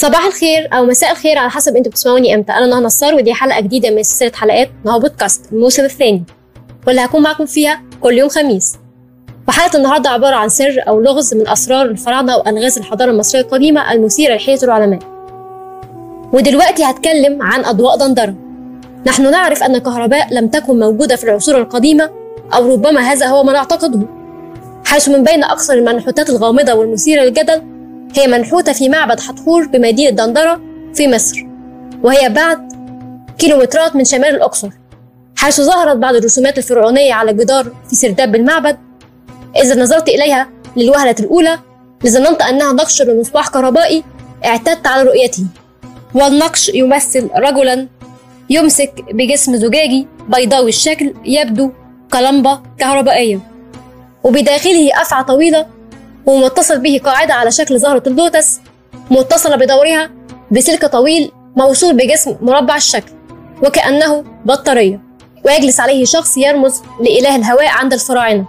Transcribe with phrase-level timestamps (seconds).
[0.00, 2.52] صباح الخير أو مساء الخير على حسب أنتوا بتسمعوني إمتى.
[2.52, 6.24] أنا نهى نصار ودي حلقة جديدة من سلسلة حلقات نهى بودكاست الموسم الثاني
[6.86, 8.76] واللي هكون معاكم فيها كل يوم خميس.
[9.48, 14.34] وحلقة النهارده عبارة عن سر أو لغز من أسرار الفراعنة وألغاز الحضارة المصرية القديمة المثيرة
[14.34, 14.98] لحيره العلماء.
[16.32, 18.34] ودلوقتي هتكلم عن أضواء دندرة.
[19.06, 22.10] نحن نعرف أن الكهرباء لم تكن موجودة في العصور القديمة
[22.54, 24.00] أو ربما هذا هو ما نعتقده.
[24.84, 27.69] حيث من بين أكثر المنحوتات الغامضة والمثيرة للجدل
[28.16, 30.60] هي منحوتة في معبد حتحور بمدينة دندرة
[30.94, 31.46] في مصر
[32.02, 32.72] وهي بعد
[33.38, 34.70] كيلومترات من شمال الأقصر
[35.36, 38.78] حيث ظهرت بعض الرسومات الفرعونية على جدار في سرداب المعبد
[39.62, 41.58] إذا نظرت إليها للوهلة الأولى
[42.04, 44.04] لظننت أنها نقش لمصباح كهربائي
[44.44, 45.44] اعتدت على رؤيته.
[46.14, 47.88] والنقش يمثل رجلا
[48.50, 51.70] يمسك بجسم زجاجي بيضاوي الشكل يبدو
[52.12, 53.40] كلمبة كهربائية
[54.24, 55.66] وبداخله أفعى طويلة
[56.26, 58.60] ومتصل به قاعدة على شكل زهرة اللوتس
[59.10, 60.10] متصلة بدورها
[60.50, 63.12] بسلك طويل موصول بجسم مربع الشكل
[63.62, 65.00] وكأنه بطارية
[65.44, 68.44] ويجلس عليه شخص يرمز لإله الهواء عند الفراعنة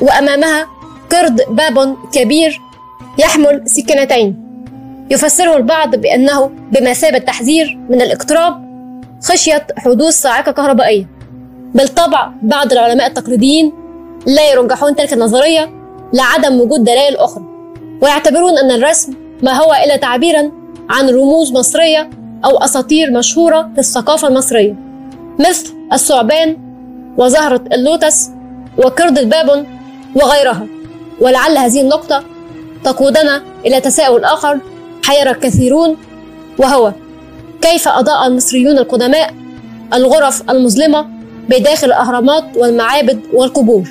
[0.00, 0.66] وأمامها
[1.10, 2.60] قرد بابون كبير
[3.18, 4.48] يحمل سكينتين
[5.10, 8.68] يفسره البعض بأنه بمثابة تحذير من الاقتراب
[9.24, 11.06] خشية حدوث صاعقة كهربائية.
[11.74, 13.72] بالطبع بعض العلماء التقليديين
[14.26, 15.77] لا يرجحون تلك النظرية
[16.12, 17.44] لعدم وجود دلائل أخرى
[18.02, 20.50] ويعتبرون أن الرسم ما هو إلا تعبيرا
[20.90, 22.10] عن رموز مصرية
[22.44, 24.76] أو أساطير مشهورة في الثقافة المصرية
[25.38, 26.56] مثل الثعبان
[27.18, 28.30] وزهرة اللوتس
[28.78, 29.66] وقرد البابون
[30.14, 30.66] وغيرها.
[31.20, 32.24] ولعل هذه النقطة
[32.84, 34.58] تقودنا إلى تساؤل آخر
[35.04, 35.96] حير الكثيرون
[36.58, 36.92] وهو
[37.62, 39.34] كيف أضاء المصريون القدماء
[39.94, 41.06] الغرف المظلمة
[41.48, 43.88] بداخل الأهرامات والمعابد والقبور؟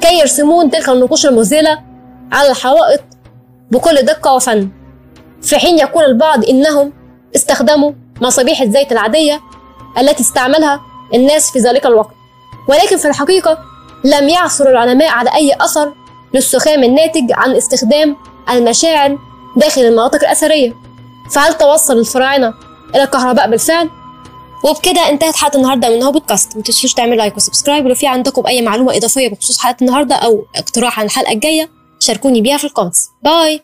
[0.00, 1.78] كي يرسمون تلك النقوش المذهلة
[2.32, 3.00] على الحوائط
[3.70, 4.68] بكل دقة وفن.
[5.42, 6.92] في حين يقول البعض إنهم
[7.36, 9.40] استخدموا مصابيح الزيت العادية
[9.98, 10.80] التي استعملها
[11.14, 12.14] الناس في ذلك الوقت.
[12.68, 13.58] ولكن في الحقيقة
[14.04, 15.92] لم يعثر العلماء على أي أثر
[16.34, 18.16] للسخام الناتج عن استخدام
[18.50, 19.18] المشاعل
[19.56, 20.74] داخل المناطق الأثرية.
[21.30, 22.54] فهل توصل الفراعنة
[22.94, 23.90] إلى الكهرباء بالفعل؟
[24.66, 28.06] وبكده انتهت حلقة النهارده من هو بودكاست ما تنسوش تعملوا like و subscribe ولو في
[28.06, 32.64] عندكم أي معلومة إضافية بخصوص حلقة النهارده أو اقتراح عن الحلقة الجاية شاركوني بيها في
[32.64, 33.62] ال comments bye!